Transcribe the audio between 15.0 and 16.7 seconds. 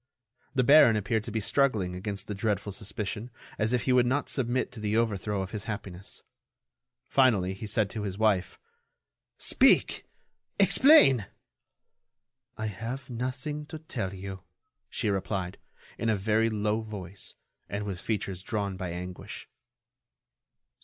replied, in a very